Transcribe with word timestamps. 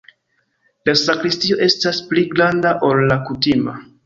La 0.89 0.95
sakristio 1.01 1.57
estas 1.67 2.01
pli 2.09 2.25
granda, 2.33 2.73
ol 2.89 3.05
la 3.13 3.21
kutima. 3.31 3.79